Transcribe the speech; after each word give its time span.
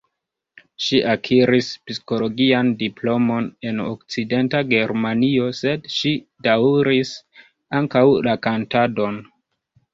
Ŝi 0.85 0.99
akiris 1.09 1.67
psikologian 1.89 2.71
diplomon 2.79 3.51
en 3.73 3.83
Okcidenta 3.85 4.63
Germanio, 4.73 5.53
sed 5.61 5.87
ŝi 5.99 6.17
daŭris 6.51 7.15
ankaŭ 7.83 8.07
la 8.31 8.39
kantadon. 8.51 9.25